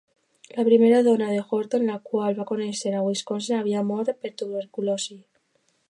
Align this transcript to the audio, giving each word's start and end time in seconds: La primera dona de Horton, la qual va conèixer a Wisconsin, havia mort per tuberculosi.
La 0.57 0.63
primera 0.69 1.01
dona 1.07 1.27
de 1.31 1.43
Horton, 1.57 1.85
la 1.91 1.99
qual 2.09 2.39
va 2.39 2.47
conèixer 2.55 2.95
a 3.01 3.05
Wisconsin, 3.09 3.59
havia 3.61 3.85
mort 3.93 4.15
per 4.25 4.37
tuberculosi. 4.45 5.25